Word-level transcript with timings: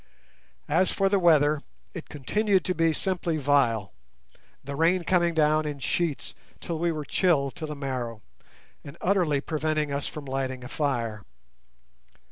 As 0.67 0.89
for 0.91 1.09
the 1.09 1.19
weather, 1.19 1.61
it 1.93 2.09
continued 2.09 2.65
to 2.65 2.73
be 2.73 2.91
simply 2.91 3.37
vile, 3.37 3.93
the 4.63 4.75
rain 4.75 5.03
coming 5.03 5.35
down 5.35 5.67
in 5.67 5.77
sheets 5.77 6.33
till 6.59 6.79
we 6.79 6.91
were 6.91 7.05
chilled 7.05 7.53
to 7.57 7.67
the 7.67 7.75
marrow, 7.75 8.23
and 8.83 8.97
utterly 8.99 9.41
preventing 9.41 9.93
us 9.93 10.07
from 10.07 10.25
lighting 10.25 10.63
a 10.63 10.67
fire. 10.69 11.23